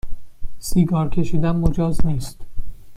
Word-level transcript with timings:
سیگار 0.59 1.09
کشیدن 1.09 1.51
مجاز 1.55 2.05
نیست 2.05 2.45